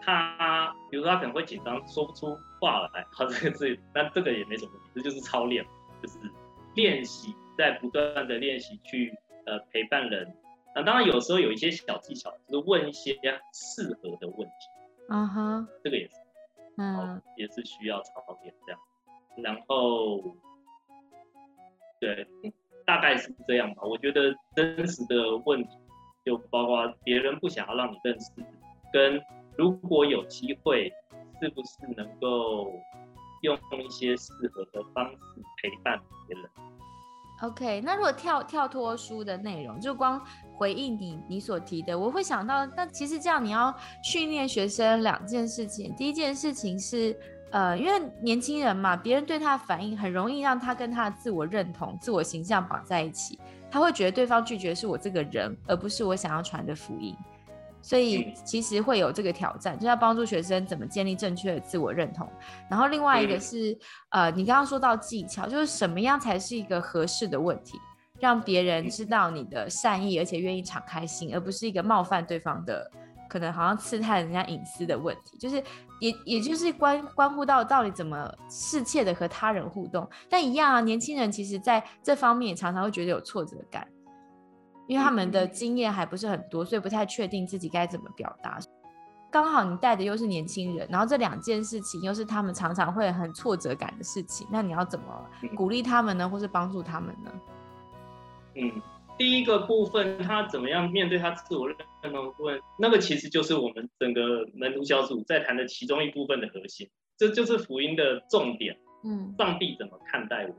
[0.03, 5.65] 他比如说他可能会紧张说不出话来，好这个是，但这个也没什么问题，这就是操练，
[6.03, 6.19] 就是
[6.75, 9.13] 练习，在不断的练习去
[9.47, 10.33] 呃陪伴人。
[10.75, 13.15] 那当然有时候有一些小技巧，就是问一些
[13.53, 14.55] 适合的问题，
[15.09, 16.15] 啊哈，这个也是
[16.77, 18.81] 嗯也是需要操练这样。
[19.43, 20.37] 然后，
[22.01, 22.27] 对，
[22.85, 23.83] 大概是这样吧。
[23.83, 25.79] 我觉得真实的问题，
[26.25, 28.33] 就包括别人不想要让你认识，
[28.93, 29.21] 跟
[29.57, 30.93] 如果有机会，
[31.41, 32.73] 是不是能够
[33.43, 35.19] 用一些适合的方式
[35.63, 36.51] 陪伴别人
[37.43, 37.81] ？，OK。
[37.83, 40.21] 那如果跳跳脱书的内容，就光
[40.59, 45.95] 回应你你所提的，我会想到，那其实这样你要训练学生两件事情。
[45.97, 47.17] 第一件事情是，
[47.53, 53.39] 呃，因为年轻人嘛，别人对他的反应很容易让他跟他的自我认同、自我形象绑在一起，
[53.71, 57.17] 他会觉得对方拒绝是我这个人，而不是我想要传的福音。
[57.81, 62.29] 所以嗯其实会有这个挑战，就是要帮助学生怎么建立正确的自我认同。
[62.69, 67.79] 然后另外一个嗯是，呃，你刚刚说到技巧，就是什么样才是一个合适的问题，
[68.21, 72.91] 让别人知道你的善意，而且愿意敞开心，而不是一个冒犯对方的，
[73.29, 75.37] 可能好像刺探人家隐私的问题。
[75.39, 75.63] 就是
[76.01, 80.09] 也也就是关关乎到到底怎么适切的和他人互动。
[80.29, 83.87] 但一样啊，年轻人其实在这方面也常常会觉得有挫折感。
[84.87, 88.59] 因为他们的经验还不是很多，所以不太确定自己该怎么表达。
[89.31, 95.05] 刚好你带的又是年轻人，然后这两件事情又是他们常常会很挫折感的事情，那你要怎么
[95.55, 97.31] 鼓励他们呢，或是帮助他们呢？
[98.59, 98.83] 嗯，
[99.17, 108.77] 第一个部分，他怎么样面对他自我认同的部分，那个其实就是我们整个门徒小组在谈的其中一部分的核心，这就是福音的重点。
[109.05, 110.55] 嗯上帝怎么看待我，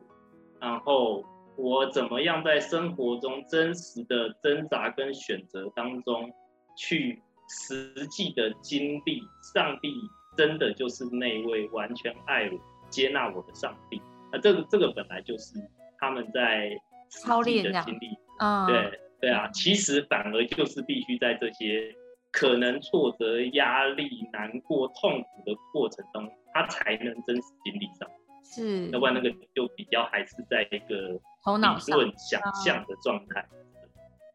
[0.62, 1.26] 然后
[1.58, 6.32] 我怎么样在生活中真实的挣扎跟选择当中，
[6.78, 9.22] 去实际的经历，
[9.54, 9.94] 上帝
[10.38, 12.58] 真的就是那位完全爱我、
[12.90, 14.02] 接纳我的上帝。
[14.32, 15.56] 那这个这个本来就是
[15.98, 16.72] 他们在
[17.10, 21.94] 操练这样的经历，啊，对对啊，其实反而就是必须在这些
[22.32, 28.10] 可能挫折、压力、难过、痛苦的过程中，他才能真实经历上。
[28.44, 31.98] 是，要不然那个就比较还是在一个理头脑上。
[31.98, 33.46] 论想象的状态。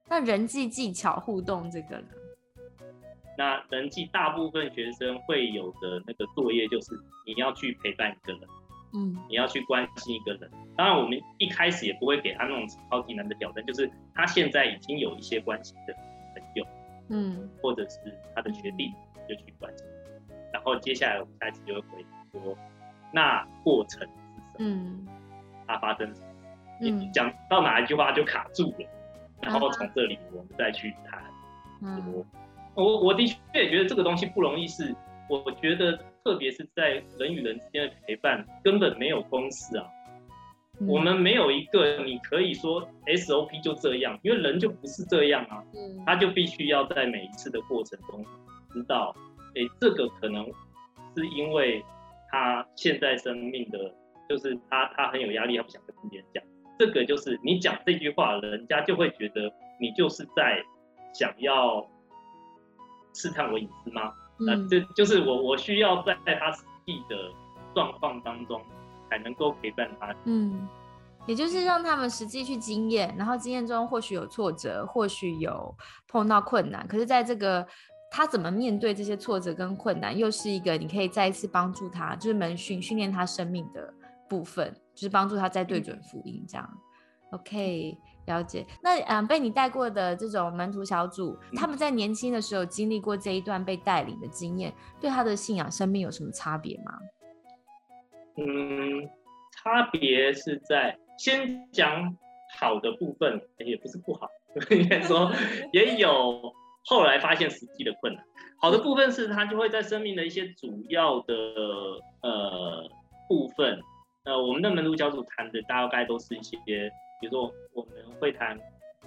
[0.09, 2.07] 那人际技巧互动这个呢？
[3.37, 6.93] 那人际大部分学生会有的那个作业就是
[7.27, 8.43] 你要去陪伴一个人，
[8.95, 10.51] 嗯你要去关心一个人。
[10.77, 15.95] 当然，我们一开始也不会给他那种超级难的挑战，就是他现在已经有一些关系的
[16.35, 16.67] 朋友，
[17.09, 17.99] 嗯或者是
[18.35, 18.93] 他的学弟，
[19.29, 19.87] 就去关心。
[20.53, 22.57] 然后接下来我们下一次就会回说，
[23.13, 24.59] 那过程是什么？
[24.59, 25.07] 嗯
[25.67, 26.27] 它发生什么？
[26.81, 28.87] 嗯讲到哪一句话就卡住了，
[29.41, 31.23] 然后从这里我们再去谈。
[31.83, 32.25] 嗯
[32.75, 34.95] 我我的确也觉得这个东西不容易是，
[35.29, 39.87] 我觉得特别是在人与人之间的陪伴，根本没有公式啊。
[40.81, 48.25] 嗯我们没有一个你可以说 SOP 就这样，因为人就不是这样啊，嗯他就必须要在每一次的过程中
[48.73, 49.15] 知道，
[49.55, 50.45] 哎，这个可能
[51.15, 51.81] 是因为
[52.29, 53.95] 他现在生命的，
[54.29, 56.43] 就是他他很有压力，他不想跟别人讲。
[56.77, 60.61] 这个就是你讲这句话，人家就会觉得你就是在
[61.13, 61.89] 想要
[63.15, 64.13] 试探我隐私吗？
[64.39, 67.31] 那嗯这就是我我需要在他实际的
[67.75, 68.61] 状况当中
[69.09, 70.15] 才能够陪伴他。
[70.25, 70.69] 嗯，
[71.27, 75.75] 也就是让他们实际去经验，然后经验中或许有挫折，或许有
[76.09, 77.67] 碰到困难，可是在这个
[78.11, 83.93] 他怎么面对这些挫折跟困难，又是一个你可以再一次帮助他，就是门训训练他生命的
[84.29, 86.69] 部分，就是帮助他再对准福音这样。
[87.33, 88.67] OK，了解。
[88.83, 96.99] 那嗯，被你带过的这种门徒小组，他们在年轻的时候经历过这一段被带领的经验，对他的信仰生命有什么差别吗？
[98.37, 99.09] 嗯，
[99.53, 102.17] 差别是在先讲
[102.59, 104.29] 好的部分，也不是不好，
[104.71, 105.31] 应该说
[105.73, 106.53] 也有
[106.85, 108.25] 后来发现实际的困难。
[108.61, 111.35] 好的部分是他就会在生命的一些主要的
[112.23, 112.89] 呃
[113.29, 113.79] 部分，
[114.25, 116.91] 呃，我们的门徒小组谈的大概都是一些，
[117.25, 118.59] 比如说我们会谈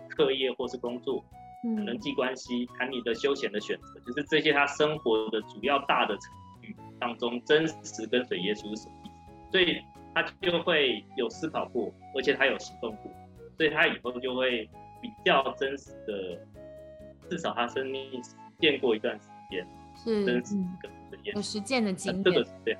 [0.10, 1.24] 课业或是工作、
[1.64, 9.52] 嗯人际关系，谈你的休闲的选择，就是这些他生活的主要大的场域当中，真实跟随耶稣是什么意思。
[9.52, 9.80] 所以
[10.16, 13.12] 他就会有思考过，而且他有行动过，
[13.56, 14.68] 所以他以后就会
[15.00, 16.40] 比较真实的，
[17.30, 19.68] 至少他生命实践过一段时间，
[20.04, 20.92] 是真实跟
[21.36, 22.24] 有实践的经验。
[22.24, 22.78] 这个是对，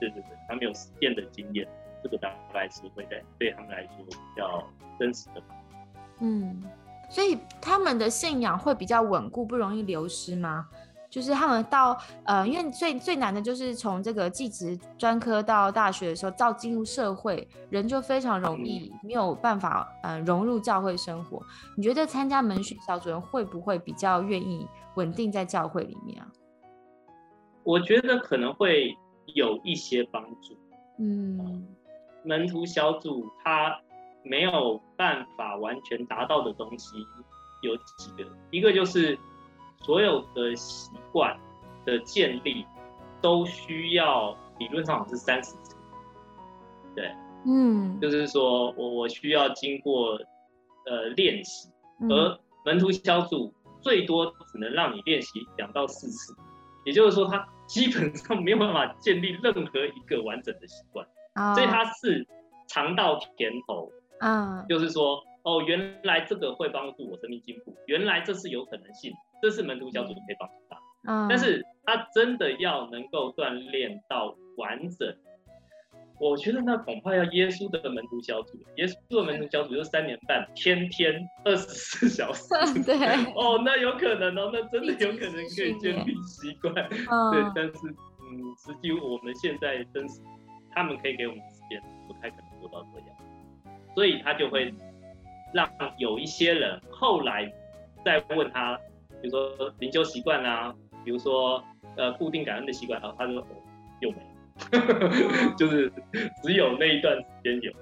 [0.00, 1.66] 对对对，他们有实践的经验，
[2.04, 4.62] 这个大概是会在对他们来说比较
[5.00, 5.42] 真实的。
[6.20, 6.62] 嗯，
[7.08, 10.68] 所以他们的信仰会比较稳固，不容易流失吗？
[11.08, 21.40] 就是他们到呃，因为最最难的就是从这个技职专科到大学的时候，到进入社会，人就非常容易没有办法呃融入教会生活。
[21.76, 26.26] 你觉得参加门训小组人会不会比较愿意稳定在教会里面啊？
[27.62, 28.94] 我觉得可能会
[29.34, 30.58] 有一些帮助。
[30.98, 31.64] 嗯，
[32.24, 33.80] 门徒小组他
[34.22, 36.96] 没有办法完全达到的东西
[37.62, 39.18] 有几个，一个就是。
[39.82, 41.38] 所有的习惯
[41.84, 42.64] 的建立
[43.20, 45.76] 都需要理论上是三十次，
[46.96, 50.18] 对，嗯，就是说我我需要经过
[50.86, 51.68] 呃练习，
[52.08, 56.34] 而门徒小组最多只能让你练习两到四次，
[56.86, 61.06] 也就是说，他基本上没有办法建立任何一个完整的习惯，
[61.54, 62.26] 所以他是
[62.68, 69.12] 尝到甜头，啊，就是说哦，原来这个会帮助我生命进步，原来这是有可能性。
[69.42, 75.14] 这是门徒小组可以帮助他，嗯，但是他真的要能够锻炼到完整，
[76.18, 82.48] 我觉得那恐怕要耶稣的门徒小组，耶稣的门徒小组就三年半，天天二十四小时，
[82.82, 82.94] 对，
[83.34, 87.78] 哦，那有可能哦，那真的有可能可以 建立习惯，对，但是
[88.22, 90.22] 嗯，实际我们现在真实，
[90.74, 93.16] 他们可以给我们时间，不太可能做到这样，
[93.94, 94.74] 所以他就会
[95.52, 97.52] 让有一些人后来
[98.04, 98.78] 再问他。
[99.22, 101.64] 比如说灵修习惯啊，比如说
[101.96, 103.32] 呃固定感恩的习惯啊，他就
[104.00, 104.18] 又没，
[105.56, 105.90] 就是
[106.42, 107.72] 只有那一段时间有。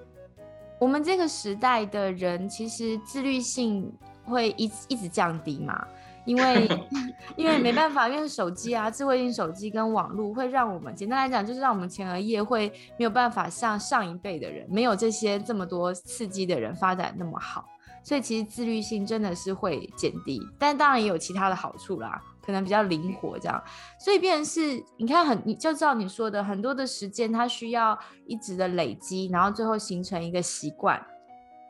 [0.78, 3.92] 我们这个时代的人其实自律性
[4.24, 5.84] 会一一直降低嘛，
[6.24, 6.68] 因为
[7.36, 17.64] 因为没办法，因为手机啊，智慧型手机跟网络会让我们简单来讲就是让我们前额叶会没有办法像上一辈的人，没有这些这么多刺激的人发展那么好。
[18.04, 23.62] 所以其实自律性真的是会减低，但当然也有其他的好处啦，可能比较灵活这样。
[23.96, 31.00] 所以变是，你看很，你就照你说的，很多的时间它需要一直的累积，然后最后形成一个习惯，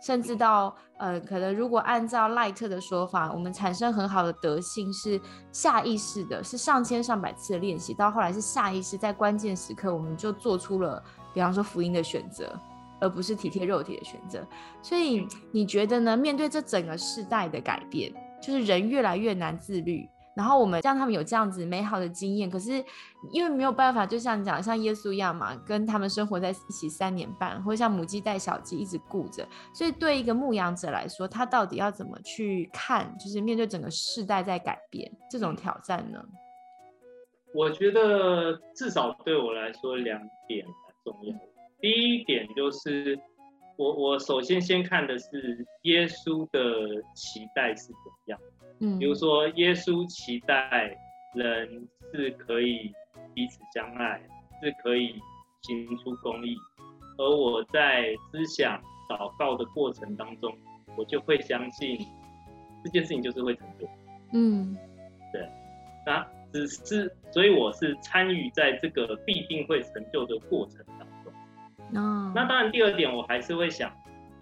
[0.02, 11.02] 甚至到呃，可能如果按照赖特的说法，我们产生很好的德性是下意识的，是上千上百次的练习，到后来是下意识，在关键时刻我们就做出了，
[11.34, 12.56] 比方说福音的选择。
[13.00, 14.46] 而不是体贴肉体的选择，
[14.80, 16.16] 所以你觉得呢？
[16.16, 22.84] 面对这整个世代的改变，就是人越来越难自律，然后我们让他们有这样子美好的经验，可是
[23.32, 33.16] 因为没有办法，就像讲像耶稣一样嘛，跟他们生活在一起三年半，或者像母鸡带小鸡一直顾着，所以对一个牧羊者来说，他到底要怎么去看？
[33.18, 36.24] 就是面对整个世代在改变这种挑战呢？
[37.54, 40.18] 我觉得至少对我来说，两
[40.48, 41.36] 点很重要。
[41.80, 43.18] 第一点就是，
[43.76, 48.40] 我我首先先看的是耶稣的期待是怎么样。
[48.82, 50.94] 嗯，比如说耶稣期待
[51.34, 52.92] 人是可以
[53.32, 54.20] 彼此相爱，
[54.62, 55.14] 是可以
[55.62, 56.56] 行出公义，
[57.16, 58.78] 而我在思想
[59.08, 60.52] 祷告的过程当中，
[60.96, 61.96] 我就会相信
[62.84, 63.88] 这件事情就是会成就。
[64.32, 64.76] 嗯，
[65.32, 65.48] 对，
[66.04, 71.32] 那只是所以我是参与在这个必定会成就的过程当中。
[72.02, 73.92] 哦那当然，第二点我还是会想，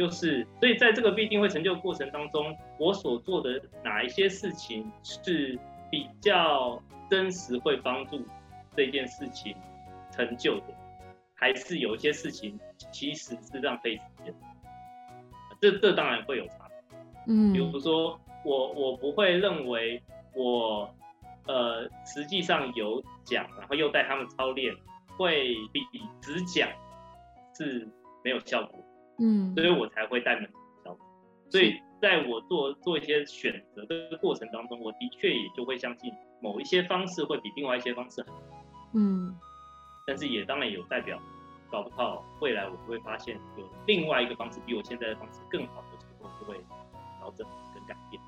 [0.01, 5.59] 就是所以在这个必定会成就过程当中，我所做的哪一些事情是
[5.91, 8.27] 比较真实会帮助
[8.75, 9.55] 这件事情
[10.11, 10.73] 成就的，
[11.35, 12.59] 还是有一些事情
[12.91, 14.35] 其实是浪费时间？
[15.61, 16.67] 这这当然会有差。
[17.27, 20.03] 嗯，比如说我我不会认为
[20.35, 20.91] 我
[21.47, 24.75] 呃实际上有讲，然后又带他们操练，
[25.19, 25.81] 会比
[26.23, 26.71] 只讲
[27.55, 27.87] 是
[28.25, 28.83] 没有效果。
[29.21, 31.01] 嗯，所以我才会带门徒小组。
[31.51, 38.35] 所以在我做做一些选择的过程当中，我的确也就会相信某一些方式会比另外一些方式好。
[38.95, 39.37] 嗯，
[40.07, 41.21] 但是也当然有代表，
[41.71, 46.57] 搞不好未来我会发现有另外一个方式比我现在的方式更好的时候，就会
[47.19, 48.23] 调整跟改变。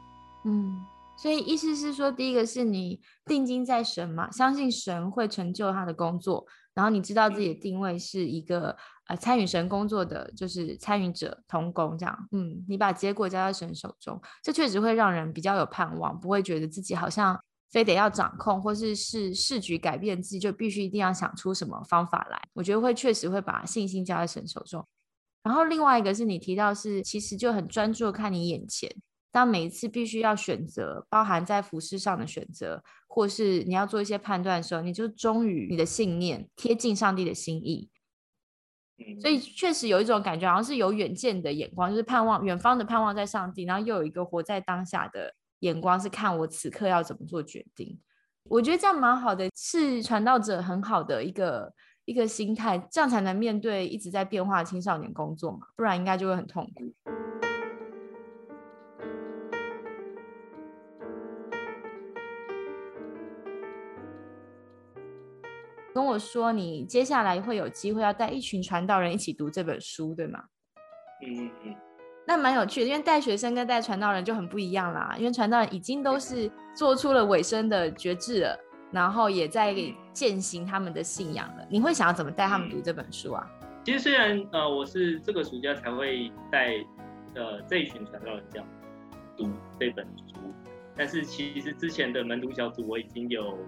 [0.44, 0.84] 嗯，
[1.16, 8.76] 所以意思是说，第一个是你定睛在神嘛，相信神会成就他的工作，然后你知道自己的定位是一个
[9.06, 12.28] 呃参与神工作的，就是参与者同工这样。
[12.32, 17.38] 嗯，你把结果交在神手中，这确实会让人比较有盼望，不会觉得自己好像
[17.70, 22.40] 非得要掌控，或是是市局改变自己就必须一定要想出什么方法来。
[22.52, 24.86] 我觉得会确实会把信心交在神手中。
[25.42, 28.88] 然后另外一个是你提到是，其实就很专注看你眼前。
[29.32, 37.88] 当每一次必须要选择，包含在服饰上的选择，或是你要做一些判断的时候，你就忠于你的信念，贴近上帝的心意。
[39.20, 47.98] 所以确实有一种感觉，好像是有远见的眼光，就是盼望远方的盼望在上帝，然后又有一个活在当下的眼光，是看我此刻要怎么做决定。
[48.50, 51.72] 我觉得这样蛮好的，是传道者很好的一个
[52.04, 56.92] 一个心态，这样才能面对一直在变化的青少年工作嘛，不然应该就会很痛苦。
[65.94, 70.42] 跟我说，你接下来会有机会要带一群传道人一起读这本书，对吗？
[71.24, 71.76] 嗯嗯嗯
[72.26, 75.14] 那蛮有趣的，因为带学生跟带传道人就很不一样啦。
[75.18, 78.58] 因为传道人已经都是做出了尾声的觉志了，
[78.92, 79.74] 然后也在
[80.12, 81.66] 践行他们的信仰了。
[81.68, 83.50] 你会想要怎么带他们读这本书啊？
[83.84, 86.74] 其实虽然呃我是这个暑假才会带
[87.34, 88.66] 呃这一群传道人这样
[89.36, 90.36] 读这本书，
[90.96, 93.58] 但是其实之前的门徒小组我已经有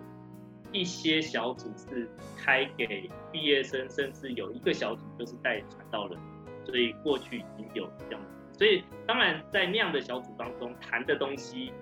[0.74, 6.18] 一些小组是开给毕业生，甚至有一个小组就是带传道人，
[6.66, 8.58] 所以过去已经有这样子。
[8.58, 11.72] 所以当然在那样的小组当中谈的东西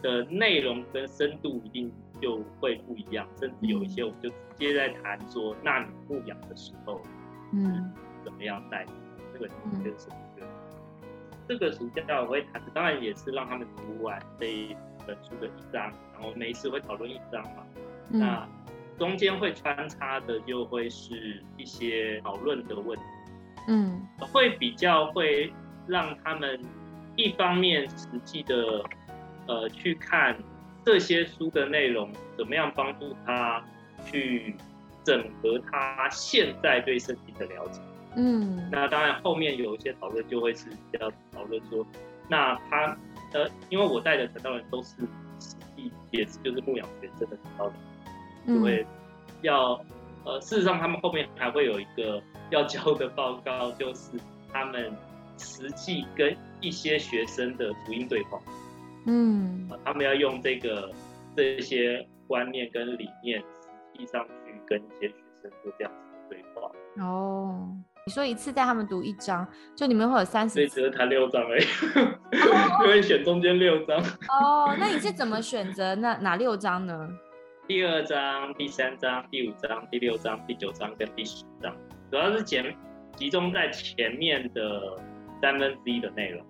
[0.00, 7.02] 的内容跟深度一定就会不一样，甚至有一些我们就直接在谈说，纳米牧养的时候。
[7.52, 7.92] 嗯，
[8.24, 8.86] 怎么样带？
[9.32, 9.54] 这个就
[9.98, 10.46] 是一个。
[11.48, 14.76] 这个暑假我会谈，当然也是让他们读完这一
[15.06, 17.64] 本书的一章，然后每一次会讨论一章嘛。
[18.10, 18.20] 嗯。
[18.20, 18.48] 那
[18.98, 23.04] 中间会穿插的就会是一些讨论的问题，
[23.68, 24.06] 嗯。
[24.18, 25.52] 会比较会
[25.86, 26.60] 让他们
[27.14, 28.82] 一方面实际的
[29.46, 30.36] 呃去看
[30.84, 33.62] 这些书的内容，怎么样帮助他
[34.04, 34.54] 去
[35.04, 37.80] 整合他现在对身体的了解。
[38.16, 38.68] 嗯。
[38.70, 41.86] 那当然，后面有一些讨论就会是比较讨论说，
[42.28, 42.96] 那他
[43.34, 44.94] 呃，因为我带的传道人都是
[45.38, 47.74] 实际也是就是牧养学生的传道人，
[48.46, 48.86] 就嗯会
[49.42, 49.80] 要
[50.24, 54.18] 呃，事实上他们后面还会有一个要交的报告，就是
[54.52, 54.92] 他们
[55.38, 58.40] 实际跟一些学生的福音对话
[59.06, 60.90] 嗯啊，他们要用这个
[61.36, 66.70] 这些观念跟理念，实际上去跟一些学生做这样子的对话。
[67.04, 67.68] 哦，
[68.04, 71.64] 你说一次带他们读一章，就你们会有三十所以只是谈六章而已，
[72.82, 73.96] 因为选中间六章。
[74.28, 77.08] 哦，那你是怎么选择那哪六章呢？
[77.68, 81.74] 第二章、第三章、第五章、第六章、第九章跟第十章，
[82.08, 82.72] 主要是前
[83.16, 84.96] 集中在前面的
[85.42, 86.46] 三分之一的内容。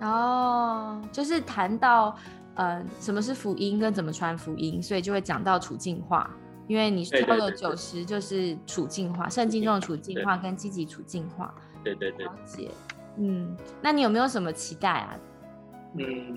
[0.00, 2.16] 哦，就是谈到
[2.56, 6.28] 呃什么是福音跟怎么传福音，所以就会讲到处境化，
[6.66, 11.54] 因为你挑了九十就是处境化，圣经中的处境化跟积极处境化，
[11.84, 12.68] 对对对，了解。
[13.18, 15.16] 嗯，那你有没有什么期待啊？
[15.96, 16.36] 嗯，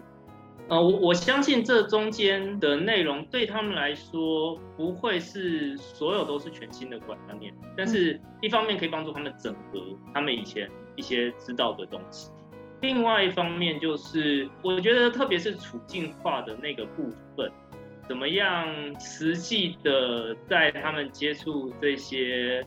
[0.70, 9.82] 呃，我我相信这中间的内容对他们来说不会是所有都是全新的观念，但是一方面可以帮助他们整合
[10.14, 12.30] 他们以前一些知道的东西，
[12.82, 17.52] 另外一方面就是我觉得特别是处境化的那个部分，
[18.08, 18.68] 怎么样
[19.00, 22.64] 实际的在他们接触这些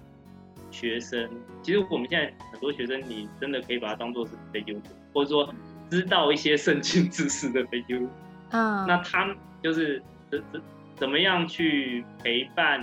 [0.72, 1.30] 学生，
[1.62, 5.48] 其实我们现在很多学生，你真的可以把它当做是非基督徒，或者说
[5.93, 8.11] 知道一些圣经知识的非基督徒。
[8.53, 10.62] 嗯，那他们就是怎怎
[10.97, 12.82] 怎么样去陪伴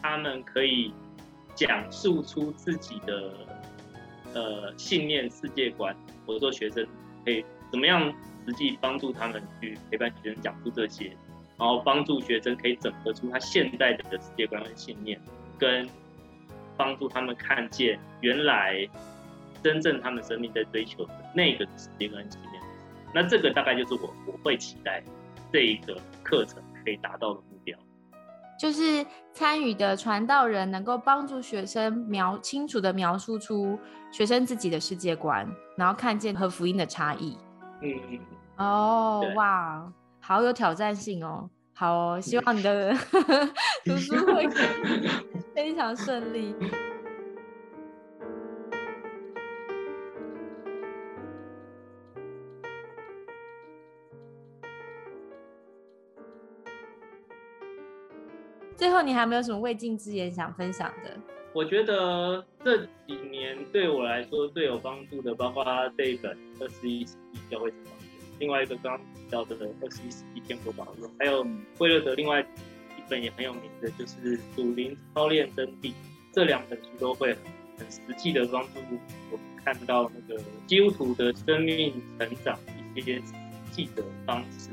[0.00, 0.94] 他们，可以
[1.56, 3.32] 讲述出自己的
[4.32, 5.92] 呃信念、世界观，
[6.24, 6.86] 或者说学生
[7.24, 8.14] 可以怎么样
[8.46, 11.06] 实际帮助他们去陪伴学生讲述这些，
[11.58, 15.20] 然后帮助学生可以整合出他现在的世界观和信念，
[15.58, 15.88] 跟
[16.76, 18.88] 帮助他们看见原来
[19.62, 22.62] 真正他们生命在追求的那个世界观和信念。
[23.14, 25.02] 那这个大概就是我我会期待
[25.52, 27.78] 这一个课程可以达到的目标。
[28.58, 29.04] 就是
[29.34, 33.78] 参与的传道人能够帮助学生描清楚的描述出
[34.10, 35.46] 学生自己的世界观，
[35.76, 37.36] 然后看见和福音的差异。
[37.82, 38.18] 嗯嗯。
[38.56, 41.50] 哦，哇，好有挑战性哦。
[41.74, 42.94] 好哦，希望你的
[43.84, 44.48] 读书会
[45.54, 46.54] 非常顺利。
[58.76, 61.10] 最后，你还有没有什么未尽之言想分享的？
[61.54, 65.64] 我觉得这几年对我来说最有帮助的，包括
[65.96, 67.86] 这一本《二十一世纪教会怎么》，
[68.38, 71.42] 另外一个刚刚提到的《二十一世纪天国宝论》，还有
[71.78, 75.90] 惠勒德另外一本也很有名的，就是《祖灵操练真谛》。
[76.34, 77.34] 这两本书都会
[77.78, 78.68] 很实际的帮助
[79.30, 82.58] 我们看到那个基督徒的生命成长
[82.94, 83.32] 一些实
[83.72, 84.68] 际的方式，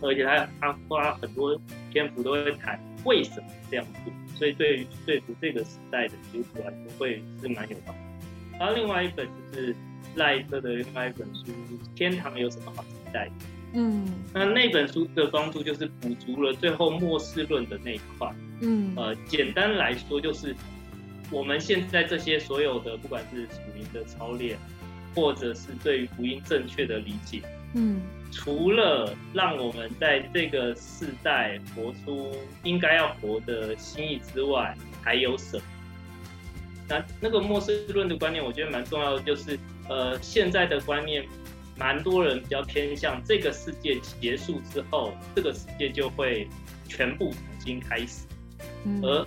[0.00, 1.60] 而且他他花很多
[1.92, 2.80] 篇幅都会谈。
[3.04, 4.12] 为什么这样做？
[4.38, 8.58] 所以对于说服这个时代的基督徒来说，会是蛮有帮助。
[8.58, 9.74] 然后另外一本就是
[10.16, 11.44] 赖特的另外一本书
[11.94, 13.28] 《天堂有什么好期待》。
[13.74, 18.30] 嗯，那那本书的帮助就是补足了最后末世论的那一块。
[18.60, 20.54] 嗯，呃，简单来说就是
[21.30, 24.58] 我们现在这些所有的，不管是属灵的操练，
[25.14, 27.40] 或者是对于福音正确的理解。
[27.74, 35.62] 嗯，除了让我们在这个世代活出应该要活的心意之外，还有什么？
[36.88, 39.58] 那那个末世论的观念，我觉得蛮重要的，就是
[39.88, 41.26] 呃，现在的观念，
[41.78, 46.46] 蛮多人比较偏向这个世界结束之后，这个世界就会
[46.86, 48.26] 全部重新开始，
[49.02, 49.24] 而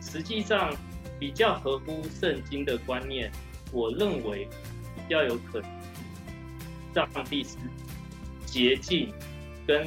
[0.00, 0.74] 实际上
[1.20, 3.30] 比较合乎圣经的观念，
[3.70, 4.48] 我认为
[4.96, 5.70] 比较有可能。
[7.12, 7.56] 上帝是
[8.46, 9.12] 捷径，
[9.66, 9.86] 跟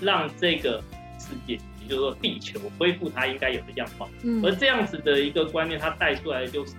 [0.00, 0.82] 让这个
[1.18, 4.08] 世界，也就是说地球恢复它应该有的样貌。
[4.22, 6.72] 嗯，而这样子的一个观念，它带出来的就是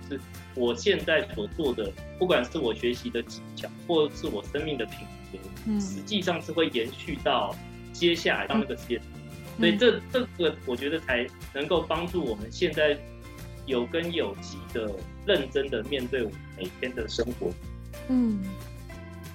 [0.54, 4.96] 我现在所做的，不管是我学习的技巧，或者是我生命的品
[5.30, 7.54] 格，嗯，实际上是会延续到
[7.92, 9.00] 接下来到那个世界。
[9.58, 12.98] 所以这这个我觉得才能够帮助我们现在
[13.66, 14.90] 有根有基的
[15.26, 17.52] 认真的面对我们每天的生活。
[18.08, 18.42] 嗯。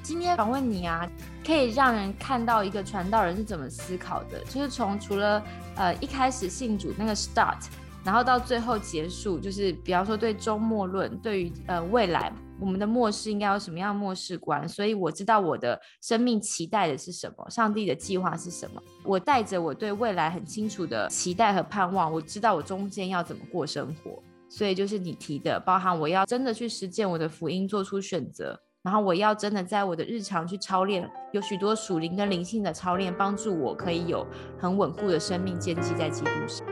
[0.08, 1.06] 今天访问你啊，
[1.46, 5.44] 可以让人看到一个传道人是怎么思考的，就是从除了
[5.76, 7.58] 呃一开始信主那个 start，
[8.06, 28.58] 然后到最后结束，就是比方说对周末论，对于呃未来我们的末世应该有什么样的末世观，所以我知道我的生命期待的是什么，上帝的计划是什么，我带着我对未来很清楚的期待和盼望，我知道我中间要怎么过生活，所以就是你提的，包含我要真的去实践我的福音，做出选择。
[28.88, 34.26] 然后我要真的在我的日常去操练，有许多属灵跟灵性的操练，帮助我可以有
[34.58, 36.66] 很稳固的生命建基在基督上。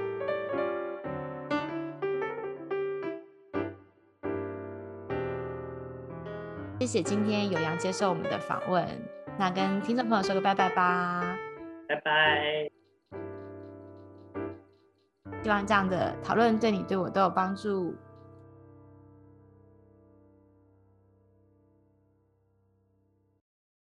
[6.80, 8.88] 谢谢今天有阳接受我们的访问，
[9.38, 11.38] 那跟听众朋友说个拜拜吧，
[11.90, 12.70] 拜拜。
[15.44, 17.94] 希望这样的讨论对你对我都有帮助。